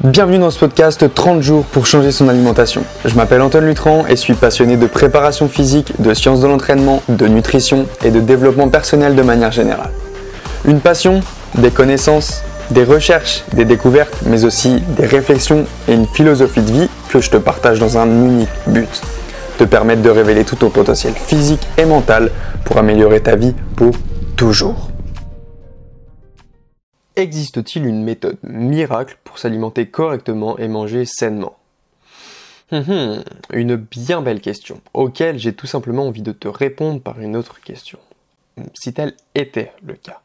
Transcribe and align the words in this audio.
Bienvenue 0.00 0.38
dans 0.38 0.50
ce 0.50 0.58
podcast 0.58 1.14
30 1.14 1.42
jours 1.42 1.64
pour 1.66 1.86
changer 1.86 2.12
son 2.12 2.28
alimentation. 2.28 2.82
Je 3.04 3.14
m'appelle 3.14 3.42
Antoine 3.42 3.66
Lutran 3.66 4.04
et 4.06 4.16
suis 4.16 4.32
passionné 4.32 4.76
de 4.78 4.86
préparation 4.86 5.48
physique, 5.48 5.92
de 6.00 6.14
sciences 6.14 6.40
de 6.40 6.48
l'entraînement, 6.48 7.02
de 7.10 7.28
nutrition 7.28 7.86
et 8.02 8.10
de 8.10 8.18
développement 8.18 8.68
personnel 8.68 9.14
de 9.14 9.22
manière 9.22 9.52
générale. 9.52 9.90
Une 10.64 10.80
passion, 10.80 11.20
des 11.56 11.70
connaissances, 11.70 12.42
des 12.70 12.84
recherches, 12.84 13.44
des 13.52 13.66
découvertes, 13.66 14.16
mais 14.24 14.44
aussi 14.44 14.80
des 14.96 15.06
réflexions 15.06 15.66
et 15.86 15.92
une 15.92 16.06
philosophie 16.06 16.62
de 16.62 16.72
vie 16.72 16.88
que 17.10 17.20
je 17.20 17.30
te 17.30 17.36
partage 17.36 17.78
dans 17.78 17.98
un 17.98 18.06
unique 18.06 18.48
but. 18.66 19.02
Te 19.58 19.64
permettre 19.64 20.02
de 20.02 20.10
révéler 20.10 20.44
tout 20.44 20.56
ton 20.56 20.70
potentiel 20.70 21.12
physique 21.12 21.68
et 21.76 21.84
mental 21.84 22.30
pour 22.64 22.78
améliorer 22.78 23.20
ta 23.20 23.36
vie 23.36 23.54
pour 23.76 23.92
toujours. 24.36 24.91
Existe-t-il 27.14 27.84
une 27.84 28.02
méthode 28.02 28.38
miracle 28.42 29.18
pour 29.22 29.38
s'alimenter 29.38 29.86
correctement 29.86 30.58
et 30.58 30.68
manger 30.68 31.04
sainement? 31.04 31.56
Hum, 32.70 32.84
hum, 32.88 33.24
Une 33.52 33.76
bien 33.76 34.22
belle 34.22 34.40
question, 34.40 34.80
auquel 34.94 35.38
j'ai 35.38 35.52
tout 35.52 35.66
simplement 35.66 36.06
envie 36.06 36.22
de 36.22 36.32
te 36.32 36.48
répondre 36.48 37.02
par 37.02 37.20
une 37.20 37.36
autre 37.36 37.60
question. 37.60 37.98
Si 38.74 38.94
tel 38.94 39.14
était 39.34 39.72
le 39.84 39.94
cas. 39.94 40.20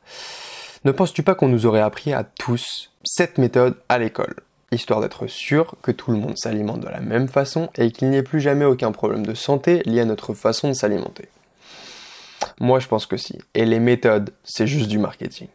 Ne 0.85 0.91
penses-tu 0.91 1.23
pas 1.23 1.35
qu'on 1.35 1.49
nous 1.49 1.66
aurait 1.66 1.81
appris 1.81 2.13
à 2.13 2.23
tous 2.23 2.91
cette 3.03 3.38
méthode 3.38 3.75
à 3.89 3.99
l'école 3.99 4.35
Histoire 4.72 5.02
d'être 5.02 5.27
sûr 5.27 5.75
que 5.81 5.91
tout 5.91 6.11
le 6.11 6.17
monde 6.17 6.38
s'alimente 6.38 6.81
de 6.81 6.89
la 6.89 6.99
même 6.99 7.27
façon 7.27 7.69
et 7.77 7.91
qu'il 7.91 8.09
n'y 8.09 8.17
ait 8.17 8.23
plus 8.23 8.41
jamais 8.41 8.66
aucun 8.66 8.91
problème 8.91 9.25
de 9.25 9.33
santé 9.33 9.81
lié 9.85 10.02
à 10.02 10.05
notre 10.05 10.33
façon 10.33 10.69
de 10.69 10.73
s'alimenter? 10.73 11.27
Moi 12.59 12.80
je 12.80 12.88
pense 12.88 13.05
que 13.05 13.17
si. 13.17 13.39
Et 13.53 13.66
les 13.66 13.80
méthodes, 13.80 14.31
c'est 14.44 14.67
juste 14.67 14.88
du 14.88 14.99
marketing. 14.99 15.47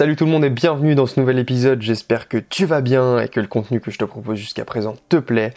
Salut 0.00 0.16
tout 0.16 0.24
le 0.24 0.30
monde 0.30 0.46
et 0.46 0.48
bienvenue 0.48 0.94
dans 0.94 1.04
ce 1.04 1.20
nouvel 1.20 1.38
épisode. 1.38 1.82
J'espère 1.82 2.26
que 2.26 2.38
tu 2.38 2.64
vas 2.64 2.80
bien 2.80 3.18
et 3.18 3.28
que 3.28 3.38
le 3.38 3.46
contenu 3.46 3.80
que 3.80 3.90
je 3.90 3.98
te 3.98 4.04
propose 4.06 4.38
jusqu'à 4.38 4.64
présent 4.64 4.96
te 5.10 5.18
plaît. 5.18 5.52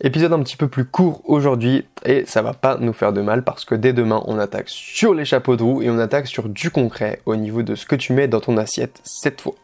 Épisode 0.00 0.32
un 0.32 0.42
petit 0.42 0.56
peu 0.56 0.66
plus 0.66 0.86
court 0.86 1.20
aujourd'hui 1.26 1.84
et 2.06 2.24
ça 2.24 2.40
va 2.40 2.54
pas 2.54 2.78
nous 2.78 2.94
faire 2.94 3.12
de 3.12 3.20
mal 3.20 3.44
parce 3.44 3.66
que 3.66 3.74
dès 3.74 3.92
demain 3.92 4.22
on 4.24 4.38
attaque 4.38 4.70
sur 4.70 5.12
les 5.12 5.26
chapeaux 5.26 5.56
de 5.56 5.62
roue 5.62 5.82
et 5.82 5.90
on 5.90 5.98
attaque 5.98 6.26
sur 6.26 6.48
du 6.48 6.70
concret 6.70 7.20
au 7.26 7.36
niveau 7.36 7.62
de 7.62 7.74
ce 7.74 7.84
que 7.84 7.96
tu 7.96 8.14
mets 8.14 8.28
dans 8.28 8.40
ton 8.40 8.56
assiette 8.56 8.98
cette 9.04 9.42
fois. 9.42 9.56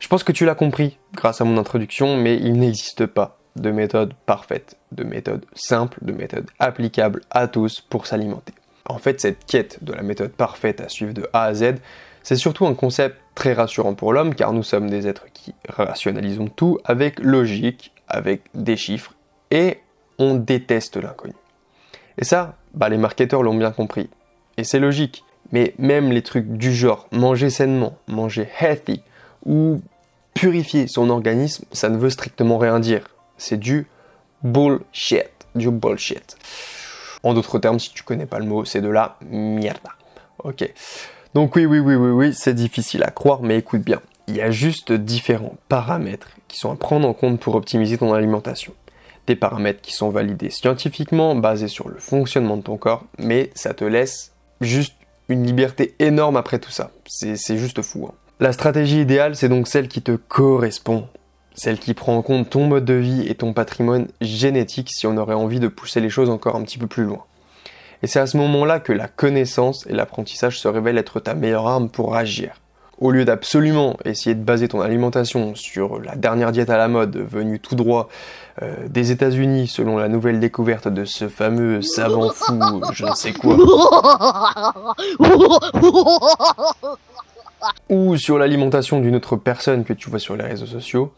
Je 0.00 0.08
pense 0.08 0.24
que 0.24 0.32
tu 0.32 0.44
l'as 0.44 0.56
compris 0.56 0.98
grâce 1.14 1.40
à 1.40 1.44
mon 1.44 1.56
introduction, 1.56 2.16
mais 2.16 2.34
il 2.34 2.54
n'existe 2.54 3.06
pas 3.06 3.38
de 3.54 3.70
méthode 3.70 4.12
parfaite, 4.26 4.76
de 4.90 5.04
méthode 5.04 5.46
simple, 5.54 6.00
de 6.02 6.10
méthode 6.10 6.50
applicable 6.58 7.20
à 7.30 7.46
tous 7.46 7.80
pour 7.80 8.08
s'alimenter. 8.08 8.54
En 8.86 8.98
fait, 8.98 9.20
cette 9.20 9.44
quête 9.44 9.84
de 9.84 9.92
la 9.92 10.02
méthode 10.02 10.32
parfaite 10.32 10.80
à 10.80 10.88
suivre 10.88 11.14
de 11.14 11.28
A 11.32 11.44
à 11.44 11.54
Z, 11.54 11.74
c'est 12.22 12.36
surtout 12.36 12.66
un 12.66 12.74
concept 12.74 13.16
très 13.34 13.52
rassurant 13.52 13.94
pour 13.94 14.12
l'homme 14.12 14.34
car 14.34 14.52
nous 14.52 14.62
sommes 14.62 14.90
des 14.90 15.06
êtres 15.06 15.26
qui 15.32 15.54
rationalisons 15.68 16.48
tout 16.48 16.78
avec 16.84 17.18
logique, 17.20 17.92
avec 18.08 18.42
des 18.54 18.76
chiffres 18.76 19.14
et 19.50 19.78
on 20.18 20.34
déteste 20.34 20.96
l'inconnu. 20.96 21.34
Et 22.18 22.24
ça, 22.24 22.56
bah, 22.74 22.88
les 22.88 22.98
marketeurs 22.98 23.42
l'ont 23.42 23.56
bien 23.56 23.72
compris. 23.72 24.10
Et 24.56 24.64
c'est 24.64 24.78
logique. 24.78 25.24
Mais 25.52 25.74
même 25.78 26.12
les 26.12 26.22
trucs 26.22 26.46
du 26.46 26.72
genre 26.72 27.08
manger 27.10 27.50
sainement, 27.50 27.96
manger 28.06 28.48
healthy 28.60 29.02
ou 29.44 29.80
purifier 30.34 30.86
son 30.86 31.10
organisme, 31.10 31.64
ça 31.72 31.88
ne 31.88 31.96
veut 31.96 32.10
strictement 32.10 32.58
rien 32.58 32.78
dire. 32.78 33.08
C'est 33.36 33.58
du 33.58 33.86
bullshit. 34.42 35.30
Du 35.54 35.70
bullshit. 35.70 36.36
En 37.22 37.34
d'autres 37.34 37.58
termes, 37.58 37.80
si 37.80 37.92
tu 37.92 38.02
connais 38.02 38.26
pas 38.26 38.38
le 38.38 38.44
mot, 38.44 38.64
c'est 38.64 38.80
de 38.80 38.88
la 38.88 39.16
merde. 39.22 39.78
Ok. 40.44 40.72
Donc 41.34 41.54
oui, 41.54 41.64
oui, 41.64 41.78
oui, 41.78 41.94
oui, 41.94 42.10
oui, 42.10 42.34
c'est 42.34 42.54
difficile 42.54 43.04
à 43.04 43.10
croire, 43.10 43.40
mais 43.42 43.56
écoute 43.56 43.82
bien. 43.82 44.00
Il 44.26 44.36
y 44.36 44.40
a 44.40 44.50
juste 44.50 44.92
différents 44.92 45.54
paramètres 45.68 46.30
qui 46.48 46.58
sont 46.58 46.72
à 46.72 46.76
prendre 46.76 47.06
en 47.06 47.12
compte 47.12 47.38
pour 47.38 47.54
optimiser 47.54 47.98
ton 47.98 48.12
alimentation. 48.12 48.72
Des 49.28 49.36
paramètres 49.36 49.80
qui 49.80 49.92
sont 49.92 50.10
validés 50.10 50.50
scientifiquement, 50.50 51.36
basés 51.36 51.68
sur 51.68 51.88
le 51.88 51.98
fonctionnement 51.98 52.56
de 52.56 52.62
ton 52.62 52.76
corps, 52.76 53.04
mais 53.18 53.50
ça 53.54 53.74
te 53.74 53.84
laisse 53.84 54.32
juste 54.60 54.94
une 55.28 55.46
liberté 55.46 55.94
énorme 56.00 56.36
après 56.36 56.58
tout 56.58 56.72
ça. 56.72 56.90
C'est 57.06 57.58
juste 57.58 57.80
fou. 57.82 58.08
Hein. 58.10 58.14
La 58.40 58.52
stratégie 58.52 59.00
idéale, 59.00 59.36
c'est 59.36 59.48
donc 59.48 59.68
celle 59.68 59.86
qui 59.86 60.02
te 60.02 60.16
correspond. 60.16 61.06
Celle 61.54 61.78
qui 61.78 61.94
prend 61.94 62.16
en 62.16 62.22
compte 62.22 62.50
ton 62.50 62.66
mode 62.66 62.84
de 62.84 62.94
vie 62.94 63.28
et 63.28 63.36
ton 63.36 63.52
patrimoine 63.52 64.08
génétique 64.20 64.90
si 64.90 65.06
on 65.06 65.16
aurait 65.16 65.34
envie 65.34 65.60
de 65.60 65.68
pousser 65.68 66.00
les 66.00 66.10
choses 66.10 66.30
encore 66.30 66.56
un 66.56 66.62
petit 66.62 66.78
peu 66.78 66.88
plus 66.88 67.04
loin. 67.04 67.24
Et 68.02 68.06
c'est 68.06 68.20
à 68.20 68.26
ce 68.26 68.38
moment-là 68.38 68.80
que 68.80 68.92
la 68.92 69.08
connaissance 69.08 69.86
et 69.86 69.92
l'apprentissage 69.92 70.58
se 70.58 70.68
révèlent 70.68 70.98
être 70.98 71.20
ta 71.20 71.34
meilleure 71.34 71.68
arme 71.68 71.90
pour 71.90 72.16
agir. 72.16 72.54
Au 72.98 73.10
lieu 73.10 73.24
d'absolument 73.24 73.96
essayer 74.04 74.34
de 74.34 74.42
baser 74.42 74.68
ton 74.68 74.82
alimentation 74.82 75.54
sur 75.54 76.00
la 76.00 76.16
dernière 76.16 76.52
diète 76.52 76.68
à 76.68 76.76
la 76.76 76.88
mode 76.88 77.16
venue 77.16 77.58
tout 77.58 77.74
droit 77.74 78.10
euh, 78.62 78.74
des 78.88 79.10
États-Unis 79.10 79.68
selon 79.68 79.96
la 79.96 80.08
nouvelle 80.08 80.38
découverte 80.38 80.86
de 80.86 81.06
ce 81.06 81.28
fameux 81.28 81.80
savant 81.80 82.30
fou, 82.30 82.82
je 82.92 83.06
ne 83.06 83.14
sais 83.14 83.32
quoi, 83.32 83.56
ou 87.88 88.16
sur 88.16 88.36
l'alimentation 88.36 89.00
d'une 89.00 89.16
autre 89.16 89.36
personne 89.36 89.84
que 89.84 89.94
tu 89.94 90.10
vois 90.10 90.18
sur 90.18 90.36
les 90.36 90.44
réseaux 90.44 90.66
sociaux, 90.66 91.10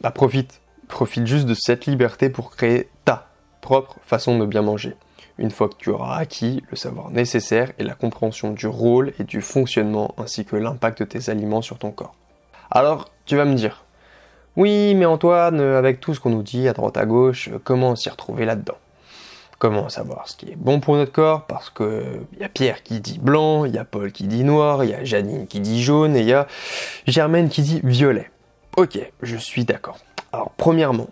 bah 0.00 0.10
profite, 0.10 0.60
profite 0.88 1.28
juste 1.28 1.46
de 1.46 1.54
cette 1.54 1.86
liberté 1.86 2.28
pour 2.28 2.50
créer 2.50 2.88
ta 3.04 3.28
propre 3.60 3.98
façon 4.02 4.36
de 4.36 4.46
bien 4.46 4.62
manger 4.62 4.96
une 5.40 5.50
fois 5.50 5.68
que 5.68 5.76
tu 5.76 5.90
auras 5.90 6.16
acquis 6.16 6.62
le 6.70 6.76
savoir 6.76 7.10
nécessaire 7.10 7.72
et 7.78 7.82
la 7.82 7.94
compréhension 7.94 8.52
du 8.52 8.66
rôle 8.66 9.12
et 9.18 9.24
du 9.24 9.40
fonctionnement 9.40 10.14
ainsi 10.18 10.44
que 10.44 10.54
l'impact 10.54 11.00
de 11.00 11.04
tes 11.04 11.30
aliments 11.30 11.62
sur 11.62 11.78
ton 11.78 11.90
corps. 11.90 12.14
Alors, 12.70 13.08
tu 13.24 13.36
vas 13.36 13.46
me 13.46 13.54
dire, 13.54 13.84
oui, 14.56 14.94
mais 14.94 15.06
Antoine, 15.06 15.60
avec 15.60 16.00
tout 16.00 16.14
ce 16.14 16.20
qu'on 16.20 16.30
nous 16.30 16.42
dit 16.42 16.68
à 16.68 16.72
droite 16.72 16.96
à 16.96 17.06
gauche, 17.06 17.50
comment 17.64 17.96
s'y 17.96 18.10
retrouver 18.10 18.44
là-dedans? 18.44 18.76
Comment 19.58 19.88
savoir 19.88 20.28
ce 20.28 20.36
qui 20.36 20.50
est 20.50 20.56
bon 20.56 20.80
pour 20.80 20.96
notre 20.96 21.12
corps? 21.12 21.46
Parce 21.46 21.68
que 21.68 22.20
y 22.38 22.44
a 22.44 22.48
Pierre 22.48 22.82
qui 22.82 23.00
dit 23.00 23.18
blanc, 23.18 23.64
il 23.64 23.74
y 23.74 23.78
a 23.78 23.84
Paul 23.84 24.10
qui 24.10 24.26
dit 24.26 24.44
noir, 24.44 24.84
il 24.84 24.90
y 24.90 24.94
a 24.94 25.04
Janine 25.04 25.46
qui 25.46 25.60
dit 25.60 25.82
jaune 25.82 26.16
et 26.16 26.20
il 26.20 26.28
y 26.28 26.32
a 26.32 26.46
Germaine 27.06 27.48
qui 27.48 27.62
dit 27.62 27.80
violet. 27.84 28.30
Ok, 28.76 28.98
je 29.20 29.36
suis 29.36 29.64
d'accord. 29.64 29.98
Alors, 30.32 30.50
premièrement, 30.56 31.08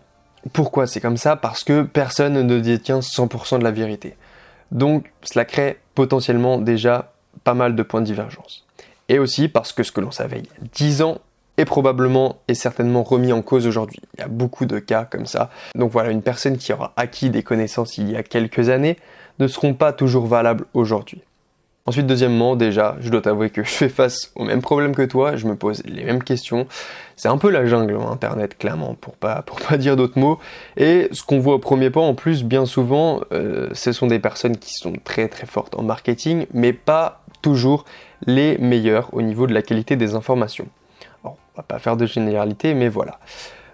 pourquoi 0.52 0.86
c'est 0.86 1.00
comme 1.00 1.16
ça? 1.16 1.36
Parce 1.36 1.64
que 1.64 1.82
personne 1.82 2.42
ne 2.42 2.60
détient 2.60 3.00
100% 3.00 3.58
de 3.58 3.64
la 3.64 3.70
vérité. 3.70 4.16
Donc 4.70 5.12
cela 5.22 5.44
crée 5.44 5.78
potentiellement 5.94 6.58
déjà 6.58 7.12
pas 7.44 7.54
mal 7.54 7.74
de 7.74 7.82
points 7.82 8.00
de 8.00 8.06
divergence. 8.06 8.66
Et 9.08 9.18
aussi 9.18 9.48
parce 9.48 9.72
que 9.72 9.82
ce 9.82 9.92
que 9.92 10.00
l'on 10.00 10.10
savait 10.10 10.40
il 10.40 10.44
y 10.44 10.64
a 10.64 10.68
10 10.74 11.02
ans 11.02 11.18
est 11.56 11.64
probablement 11.64 12.38
et 12.46 12.54
certainement 12.54 13.02
remis 13.02 13.32
en 13.32 13.42
cause 13.42 13.66
aujourd'hui. 13.66 14.00
Il 14.14 14.20
y 14.20 14.22
a 14.22 14.28
beaucoup 14.28 14.64
de 14.64 14.78
cas 14.78 15.04
comme 15.04 15.26
ça. 15.26 15.50
Donc 15.74 15.90
voilà, 15.90 16.10
une 16.10 16.22
personne 16.22 16.56
qui 16.56 16.72
aura 16.72 16.92
acquis 16.96 17.30
des 17.30 17.42
connaissances 17.42 17.98
il 17.98 18.10
y 18.10 18.16
a 18.16 18.22
quelques 18.22 18.68
années 18.68 18.96
ne 19.38 19.48
seront 19.48 19.74
pas 19.74 19.92
toujours 19.92 20.26
valables 20.26 20.66
aujourd'hui. 20.74 21.22
Ensuite, 21.88 22.06
deuxièmement, 22.06 22.54
déjà, 22.54 22.98
je 23.00 23.08
dois 23.08 23.22
t'avouer 23.22 23.48
que 23.48 23.64
je 23.64 23.70
fais 23.70 23.88
face 23.88 24.30
au 24.34 24.44
même 24.44 24.60
problème 24.60 24.94
que 24.94 25.00
toi, 25.00 25.36
je 25.36 25.46
me 25.46 25.56
pose 25.56 25.82
les 25.86 26.04
mêmes 26.04 26.22
questions. 26.22 26.66
C'est 27.16 27.28
un 27.28 27.38
peu 27.38 27.48
la 27.48 27.64
jungle, 27.64 27.94
hein, 27.94 28.10
Internet, 28.12 28.58
clairement, 28.58 28.92
pour 28.92 29.16
pas, 29.16 29.40
pour 29.46 29.58
pas 29.58 29.78
dire 29.78 29.96
d'autres 29.96 30.18
mots. 30.18 30.38
Et 30.76 31.08
ce 31.12 31.22
qu'on 31.22 31.38
voit 31.38 31.54
au 31.54 31.58
premier 31.58 31.88
pas, 31.88 32.02
en 32.02 32.12
plus, 32.12 32.44
bien 32.44 32.66
souvent, 32.66 33.22
euh, 33.32 33.70
ce 33.72 33.92
sont 33.92 34.06
des 34.06 34.18
personnes 34.18 34.58
qui 34.58 34.74
sont 34.74 34.92
très 35.02 35.28
très 35.28 35.46
fortes 35.46 35.78
en 35.78 35.82
marketing, 35.82 36.44
mais 36.52 36.74
pas 36.74 37.22
toujours 37.40 37.86
les 38.26 38.58
meilleures 38.58 39.08
au 39.14 39.22
niveau 39.22 39.46
de 39.46 39.54
la 39.54 39.62
qualité 39.62 39.96
des 39.96 40.14
informations. 40.14 40.68
Alors, 41.24 41.38
on 41.54 41.60
va 41.60 41.62
pas 41.62 41.78
faire 41.78 41.96
de 41.96 42.04
généralité, 42.04 42.74
mais 42.74 42.90
voilà. 42.90 43.18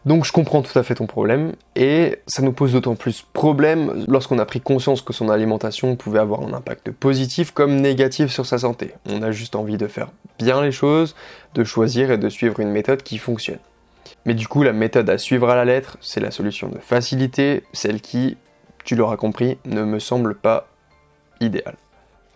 Donc 0.06 0.26
je 0.26 0.32
comprends 0.32 0.60
tout 0.60 0.78
à 0.78 0.82
fait 0.82 0.96
ton 0.96 1.06
problème 1.06 1.52
et 1.76 2.18
ça 2.26 2.42
nous 2.42 2.52
pose 2.52 2.72
d'autant 2.72 2.94
plus 2.94 3.22
problème 3.32 4.04
lorsqu'on 4.06 4.38
a 4.38 4.44
pris 4.44 4.60
conscience 4.60 5.00
que 5.00 5.14
son 5.14 5.30
alimentation 5.30 5.96
pouvait 5.96 6.18
avoir 6.18 6.42
un 6.42 6.52
impact 6.52 6.90
positif 6.90 7.52
comme 7.52 7.80
négatif 7.80 8.30
sur 8.30 8.44
sa 8.44 8.58
santé. 8.58 8.92
On 9.08 9.22
a 9.22 9.30
juste 9.30 9.56
envie 9.56 9.78
de 9.78 9.86
faire 9.86 10.08
bien 10.38 10.60
les 10.60 10.72
choses, 10.72 11.14
de 11.54 11.64
choisir 11.64 12.10
et 12.10 12.18
de 12.18 12.28
suivre 12.28 12.60
une 12.60 12.70
méthode 12.70 13.02
qui 13.02 13.16
fonctionne. 13.16 13.60
Mais 14.26 14.34
du 14.34 14.46
coup, 14.46 14.62
la 14.62 14.72
méthode 14.72 15.08
à 15.08 15.16
suivre 15.16 15.48
à 15.48 15.56
la 15.56 15.64
lettre, 15.64 15.96
c'est 16.02 16.20
la 16.20 16.30
solution 16.30 16.68
de 16.68 16.78
facilité, 16.78 17.62
celle 17.72 18.00
qui, 18.00 18.36
tu 18.84 18.96
l'auras 18.96 19.16
compris, 19.16 19.58
ne 19.64 19.84
me 19.84 19.98
semble 19.98 20.34
pas 20.34 20.68
idéale. 21.40 21.76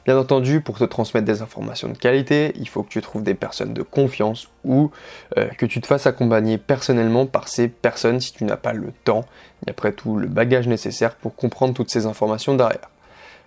Bien 0.05 0.17
entendu, 0.17 0.61
pour 0.63 0.79
te 0.79 0.85
transmettre 0.85 1.27
des 1.27 1.43
informations 1.43 1.89
de 1.89 1.99
qualité, 1.99 2.53
il 2.57 2.69
faut 2.69 2.83
que 2.83 2.89
tu 2.89 3.03
trouves 3.03 3.23
des 3.23 3.35
personnes 3.35 3.75
de 3.75 3.83
confiance 3.83 4.49
ou 4.65 4.91
euh, 5.37 5.49
que 5.59 5.67
tu 5.67 5.81
te 5.81 5.87
fasses 5.87 6.07
accompagner 6.07 6.57
personnellement 6.57 7.27
par 7.27 7.49
ces 7.49 7.69
personnes 7.69 8.21
si 8.21 8.33
tu 8.33 8.45
n'as 8.45 8.57
pas 8.57 8.73
le 8.73 8.93
temps 9.05 9.27
et 9.67 9.71
après 9.71 9.93
tout 9.93 10.17
le 10.17 10.27
bagage 10.27 10.67
nécessaire 10.67 11.15
pour 11.15 11.35
comprendre 11.35 11.75
toutes 11.75 11.91
ces 11.91 12.07
informations 12.07 12.55
derrière. 12.55 12.89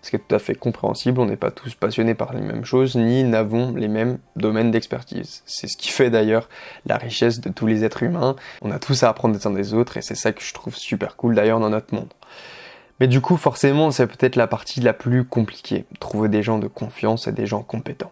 Ce 0.01 0.09
qui 0.09 0.15
est 0.15 0.19
tout 0.19 0.35
à 0.35 0.39
fait 0.39 0.55
compréhensible, 0.55 1.19
on 1.19 1.25
n'est 1.25 1.35
pas 1.35 1.51
tous 1.51 1.75
passionnés 1.75 2.15
par 2.15 2.33
les 2.33 2.41
mêmes 2.41 2.65
choses, 2.65 2.95
ni 2.95 3.23
n'avons 3.23 3.71
les 3.73 3.87
mêmes 3.87 4.17
domaines 4.35 4.71
d'expertise. 4.71 5.43
C'est 5.45 5.67
ce 5.67 5.77
qui 5.77 5.89
fait 5.89 6.09
d'ailleurs 6.09 6.49
la 6.87 6.97
richesse 6.97 7.39
de 7.39 7.49
tous 7.49 7.67
les 7.67 7.83
êtres 7.83 8.01
humains. 8.01 8.35
On 8.61 8.71
a 8.71 8.79
tous 8.79 9.03
à 9.03 9.09
apprendre 9.09 9.37
des 9.37 9.45
uns 9.45 9.51
des 9.51 9.73
autres 9.73 9.97
et 9.97 10.01
c'est 10.01 10.15
ça 10.15 10.31
que 10.31 10.43
je 10.43 10.53
trouve 10.53 10.75
super 10.75 11.15
cool 11.15 11.35
d'ailleurs 11.35 11.59
dans 11.59 11.69
notre 11.69 11.93
monde. 11.93 12.11
Mais 13.01 13.07
du 13.07 13.19
coup, 13.19 13.35
forcément, 13.35 13.89
c'est 13.89 14.05
peut-être 14.05 14.35
la 14.35 14.45
partie 14.45 14.79
la 14.79 14.93
plus 14.93 15.25
compliquée, 15.25 15.85
trouver 15.99 16.29
des 16.29 16.43
gens 16.43 16.59
de 16.59 16.67
confiance 16.67 17.27
et 17.27 17.31
des 17.31 17.47
gens 17.47 17.63
compétents. 17.63 18.11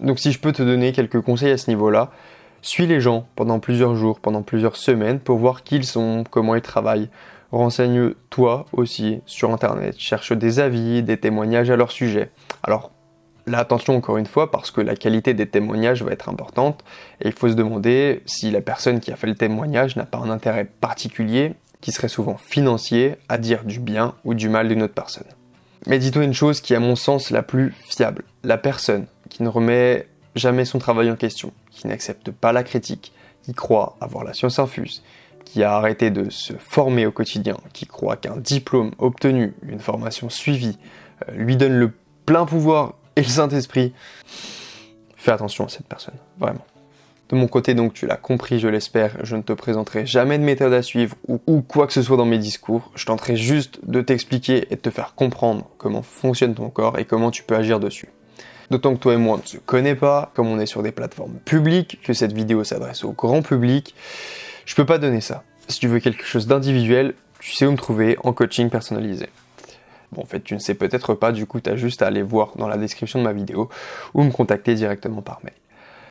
Donc 0.00 0.18
si 0.18 0.32
je 0.32 0.40
peux 0.40 0.50
te 0.50 0.62
donner 0.62 0.92
quelques 0.92 1.20
conseils 1.20 1.50
à 1.50 1.58
ce 1.58 1.68
niveau-là, 1.68 2.10
suis 2.62 2.86
les 2.86 3.02
gens 3.02 3.26
pendant 3.36 3.58
plusieurs 3.58 3.96
jours, 3.96 4.20
pendant 4.20 4.40
plusieurs 4.40 4.76
semaines 4.76 5.20
pour 5.20 5.36
voir 5.36 5.62
qui 5.62 5.76
ils 5.76 5.84
sont, 5.84 6.24
comment 6.30 6.54
ils 6.54 6.62
travaillent. 6.62 7.10
Renseigne-toi 7.52 8.64
aussi 8.72 9.20
sur 9.26 9.52
Internet, 9.52 9.96
cherche 9.98 10.32
des 10.32 10.58
avis, 10.58 11.02
des 11.02 11.18
témoignages 11.18 11.68
à 11.68 11.76
leur 11.76 11.92
sujet. 11.92 12.30
Alors 12.62 12.92
Là, 13.46 13.58
attention 13.58 13.94
encore 13.94 14.16
une 14.16 14.24
fois, 14.24 14.50
parce 14.50 14.70
que 14.70 14.80
la 14.80 14.96
qualité 14.96 15.34
des 15.34 15.46
témoignages 15.46 16.02
va 16.02 16.12
être 16.12 16.30
importante, 16.30 16.82
et 17.20 17.26
il 17.26 17.32
faut 17.34 17.50
se 17.50 17.52
demander 17.52 18.22
si 18.24 18.50
la 18.50 18.62
personne 18.62 19.00
qui 19.00 19.12
a 19.12 19.16
fait 19.16 19.26
le 19.26 19.34
témoignage 19.34 19.96
n'a 19.96 20.06
pas 20.06 20.16
un 20.16 20.30
intérêt 20.30 20.64
particulier, 20.64 21.52
qui 21.84 21.92
serait 21.92 22.08
souvent 22.08 22.38
financier, 22.38 23.16
à 23.28 23.36
dire 23.36 23.62
du 23.62 23.78
bien 23.78 24.14
ou 24.24 24.32
du 24.32 24.48
mal 24.48 24.68
d'une 24.68 24.82
autre 24.82 24.94
personne. 24.94 25.26
Mais 25.86 25.98
dis-toi 25.98 26.24
une 26.24 26.32
chose 26.32 26.62
qui 26.62 26.72
est 26.72 26.76
à 26.76 26.80
mon 26.80 26.96
sens 26.96 27.28
la 27.28 27.42
plus 27.42 27.74
fiable. 27.90 28.24
La 28.42 28.56
personne 28.56 29.04
qui 29.28 29.42
ne 29.42 29.50
remet 29.50 30.08
jamais 30.34 30.64
son 30.64 30.78
travail 30.78 31.10
en 31.10 31.16
question, 31.16 31.52
qui 31.70 31.86
n'accepte 31.86 32.30
pas 32.30 32.52
la 32.52 32.62
critique, 32.62 33.12
qui 33.42 33.52
croit 33.52 33.98
avoir 34.00 34.24
la 34.24 34.32
science 34.32 34.58
infuse, 34.58 35.02
qui 35.44 35.62
a 35.62 35.74
arrêté 35.74 36.10
de 36.10 36.30
se 36.30 36.54
former 36.54 37.04
au 37.04 37.12
quotidien, 37.12 37.58
qui 37.74 37.84
croit 37.84 38.16
qu'un 38.16 38.38
diplôme 38.38 38.92
obtenu, 38.98 39.52
une 39.68 39.78
formation 39.78 40.30
suivie, 40.30 40.78
euh, 41.28 41.32
lui 41.34 41.58
donne 41.58 41.74
le 41.74 41.92
plein 42.24 42.46
pouvoir 42.46 42.94
et 43.16 43.20
le 43.20 43.28
Saint-Esprit. 43.28 43.92
Fais 45.16 45.32
attention 45.32 45.66
à 45.66 45.68
cette 45.68 45.86
personne, 45.86 46.16
vraiment. 46.38 46.64
De 47.30 47.36
mon 47.36 47.46
côté, 47.46 47.72
donc, 47.74 47.94
tu 47.94 48.06
l'as 48.06 48.16
compris, 48.16 48.60
je 48.60 48.68
l'espère, 48.68 49.16
je 49.24 49.36
ne 49.36 49.42
te 49.42 49.54
présenterai 49.54 50.04
jamais 50.04 50.38
de 50.38 50.44
méthode 50.44 50.74
à 50.74 50.82
suivre 50.82 51.16
ou, 51.26 51.62
quoi 51.62 51.86
que 51.86 51.94
ce 51.94 52.02
soit 52.02 52.18
dans 52.18 52.26
mes 52.26 52.38
discours. 52.38 52.92
Je 52.96 53.06
tenterai 53.06 53.36
juste 53.36 53.80
de 53.84 54.02
t'expliquer 54.02 54.66
et 54.70 54.76
de 54.76 54.80
te 54.80 54.90
faire 54.90 55.14
comprendre 55.14 55.70
comment 55.78 56.02
fonctionne 56.02 56.54
ton 56.54 56.68
corps 56.68 56.98
et 56.98 57.06
comment 57.06 57.30
tu 57.30 57.42
peux 57.42 57.56
agir 57.56 57.80
dessus. 57.80 58.08
D'autant 58.70 58.94
que 58.94 59.00
toi 59.00 59.14
et 59.14 59.18
moi 59.18 59.36
on 59.36 59.38
ne 59.42 59.46
se 59.46 59.58
connaît 59.58 59.94
pas, 59.94 60.32
comme 60.34 60.48
on 60.48 60.58
est 60.58 60.66
sur 60.66 60.82
des 60.82 60.92
plateformes 60.92 61.38
publiques, 61.44 62.00
que 62.02 62.12
cette 62.12 62.32
vidéo 62.32 62.64
s'adresse 62.64 63.04
au 63.04 63.12
grand 63.12 63.42
public, 63.42 63.94
je 64.66 64.74
peux 64.74 64.86
pas 64.86 64.98
donner 64.98 65.20
ça. 65.20 65.44
Si 65.68 65.80
tu 65.80 65.88
veux 65.88 66.00
quelque 66.00 66.24
chose 66.24 66.46
d'individuel, 66.46 67.14
tu 67.40 67.52
sais 67.52 67.66
où 67.66 67.72
me 67.72 67.76
trouver 67.76 68.16
en 68.22 68.32
coaching 68.32 68.70
personnalisé. 68.70 69.28
Bon, 70.12 70.22
en 70.22 70.26
fait, 70.26 70.40
tu 70.40 70.54
ne 70.54 70.60
sais 70.60 70.74
peut-être 70.74 71.14
pas, 71.14 71.32
du 71.32 71.46
coup, 71.46 71.60
tu 71.60 71.68
as 71.68 71.76
juste 71.76 72.00
à 72.02 72.06
aller 72.06 72.22
voir 72.22 72.52
dans 72.56 72.68
la 72.68 72.76
description 72.76 73.18
de 73.18 73.24
ma 73.24 73.32
vidéo 73.32 73.68
ou 74.14 74.22
me 74.22 74.30
contacter 74.30 74.74
directement 74.74 75.22
par 75.22 75.40
mail. 75.42 75.54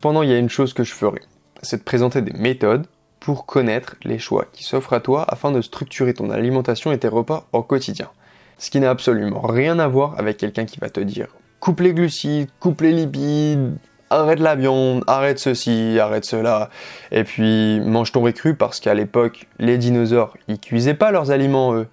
Pendant, 0.03 0.21
il 0.21 0.29
y 0.29 0.33
a 0.33 0.37
une 0.37 0.49
chose 0.49 0.73
que 0.73 0.83
je 0.83 0.91
ferai, 0.91 1.21
c'est 1.61 1.77
de 1.77 1.83
présenter 1.83 2.21
des 2.21 2.37
méthodes 2.37 2.87
pour 3.21 3.45
connaître 3.45 3.95
les 4.03 4.19
choix 4.19 4.47
qui 4.51 4.65
s'offrent 4.65 4.91
à 4.91 4.99
toi 4.99 5.23
afin 5.29 5.49
de 5.53 5.61
structurer 5.61 6.13
ton 6.13 6.29
alimentation 6.29 6.91
et 6.91 6.97
tes 6.97 7.07
repas 7.07 7.47
au 7.53 7.63
quotidien. 7.63 8.09
Ce 8.57 8.69
qui 8.69 8.81
n'a 8.81 8.89
absolument 8.89 9.39
rien 9.39 9.79
à 9.79 9.87
voir 9.87 10.19
avec 10.19 10.35
quelqu'un 10.35 10.65
qui 10.65 10.77
va 10.81 10.89
te 10.89 10.99
dire 10.99 11.27
coupe 11.61 11.79
les 11.79 11.93
glucides, 11.93 12.49
coupe 12.59 12.81
les 12.81 12.91
lipides, 12.91 13.77
arrête 14.09 14.41
la 14.41 14.55
viande, 14.55 15.05
arrête 15.07 15.39
ceci, 15.39 15.97
arrête 15.97 16.25
cela, 16.25 16.69
et 17.13 17.23
puis 17.23 17.79
mange 17.79 18.11
ton 18.11 18.23
riz 18.23 18.33
cru 18.33 18.55
parce 18.55 18.81
qu'à 18.81 18.93
l'époque, 18.93 19.47
les 19.57 19.77
dinosaures, 19.77 20.35
ils 20.49 20.59
cuisaient 20.59 20.95
pas 20.95 21.11
leurs 21.11 21.31
aliments 21.31 21.75
eux. 21.75 21.87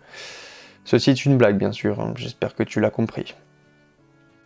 Ceci 0.84 1.10
est 1.10 1.26
une 1.26 1.38
blague, 1.38 1.58
bien 1.58 1.70
sûr, 1.70 2.00
hein. 2.00 2.12
j'espère 2.16 2.56
que 2.56 2.64
tu 2.64 2.80
l'as 2.80 2.90
compris. 2.90 3.36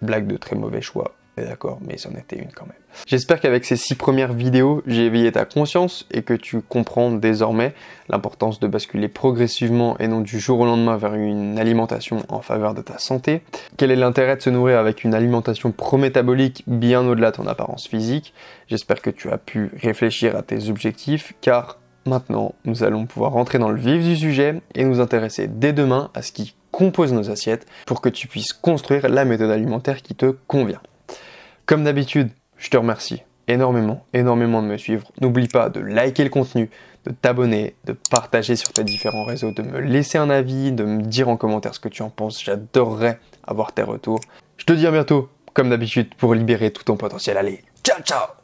Blague 0.02 0.26
de 0.26 0.36
très 0.36 0.54
mauvais 0.54 0.82
choix, 0.82 1.14
d'accord, 1.42 1.78
mais 1.86 1.96
c'en 1.98 2.10
était 2.10 2.36
une 2.36 2.52
quand 2.52 2.66
même. 2.66 2.74
J'espère 3.06 3.40
qu'avec 3.40 3.64
ces 3.64 3.76
six 3.76 3.96
premières 3.96 4.32
vidéos, 4.32 4.82
j'ai 4.86 5.06
éveillé 5.06 5.32
ta 5.32 5.44
conscience 5.44 6.06
et 6.12 6.22
que 6.22 6.34
tu 6.34 6.60
comprends 6.60 7.10
désormais 7.10 7.74
l'importance 8.08 8.60
de 8.60 8.68
basculer 8.68 9.08
progressivement 9.08 9.98
et 9.98 10.06
non 10.06 10.20
du 10.20 10.38
jour 10.38 10.60
au 10.60 10.64
lendemain 10.64 10.96
vers 10.96 11.14
une 11.14 11.58
alimentation 11.58 12.22
en 12.28 12.40
faveur 12.40 12.74
de 12.74 12.82
ta 12.82 12.98
santé. 12.98 13.42
Quel 13.76 13.90
est 13.90 13.96
l'intérêt 13.96 14.36
de 14.36 14.42
se 14.42 14.50
nourrir 14.50 14.78
avec 14.78 15.02
une 15.02 15.14
alimentation 15.14 15.72
prométabolique 15.72 16.62
bien 16.66 17.04
au-delà 17.06 17.32
de 17.32 17.36
ton 17.36 17.46
apparence 17.46 17.88
physique? 17.88 18.32
J'espère 18.68 19.02
que 19.02 19.10
tu 19.10 19.30
as 19.30 19.38
pu 19.38 19.72
réfléchir 19.82 20.36
à 20.36 20.42
tes 20.42 20.68
objectifs 20.68 21.34
car 21.40 21.78
Maintenant, 22.06 22.54
nous 22.66 22.82
allons 22.82 23.06
pouvoir 23.06 23.32
rentrer 23.32 23.58
dans 23.58 23.70
le 23.70 23.80
vif 23.80 24.02
du 24.02 24.14
sujet 24.14 24.60
et 24.74 24.84
nous 24.84 25.00
intéresser 25.00 25.48
dès 25.48 25.72
demain 25.72 26.10
à 26.12 26.20
ce 26.20 26.32
qui 26.32 26.54
compose 26.70 27.14
nos 27.14 27.30
assiettes 27.30 27.66
pour 27.86 28.02
que 28.02 28.10
tu 28.10 28.28
puisses 28.28 28.52
construire 28.52 29.08
la 29.08 29.24
méthode 29.24 29.50
alimentaire 29.50 30.02
qui 30.02 30.14
te 30.14 30.26
convient. 30.46 30.82
Comme 31.66 31.84
d'habitude, 31.84 32.30
je 32.58 32.68
te 32.68 32.76
remercie 32.76 33.22
énormément, 33.48 34.04
énormément 34.12 34.62
de 34.62 34.68
me 34.68 34.76
suivre. 34.76 35.10
N'oublie 35.20 35.48
pas 35.48 35.68
de 35.68 35.80
liker 35.80 36.24
le 36.24 36.30
contenu, 36.30 36.70
de 37.04 37.10
t'abonner, 37.10 37.74
de 37.84 37.94
partager 38.10 38.56
sur 38.56 38.72
tes 38.72 38.84
différents 38.84 39.24
réseaux, 39.24 39.50
de 39.50 39.62
me 39.62 39.80
laisser 39.80 40.18
un 40.18 40.30
avis, 40.30 40.72
de 40.72 40.84
me 40.84 41.02
dire 41.02 41.28
en 41.28 41.36
commentaire 41.36 41.74
ce 41.74 41.80
que 41.80 41.88
tu 41.88 42.02
en 42.02 42.10
penses. 42.10 42.42
J'adorerais 42.42 43.18
avoir 43.46 43.72
tes 43.72 43.82
retours. 43.82 44.20
Je 44.56 44.64
te 44.64 44.72
dis 44.72 44.86
à 44.86 44.90
bientôt, 44.90 45.28
comme 45.52 45.70
d'habitude, 45.70 46.14
pour 46.16 46.34
libérer 46.34 46.70
tout 46.70 46.84
ton 46.84 46.96
potentiel. 46.96 47.36
Allez, 47.36 47.62
ciao 47.82 48.00
ciao 48.02 48.43